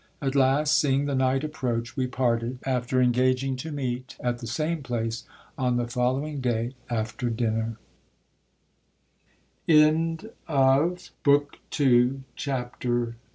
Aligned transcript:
At 0.19 0.33
last, 0.33 0.75
seeing 0.75 1.05
the 1.05 1.13
night 1.13 1.43
approach, 1.43 1.95
we 1.95 2.07
parted, 2.07 2.57
after 2.65 2.99
engaging 2.99 3.55
to 3.57 3.71
meet 3.71 4.15
at 4.19 4.39
the 4.39 4.47
same 4.47 4.81
place 4.81 5.25
on 5.59 5.77
the 5.77 5.85
following 5.87 6.39
day 6.41 6.73
after 6.89 7.29
dinner. 7.29 7.77
Ch. 9.67 10.21
IV. 10.49 11.11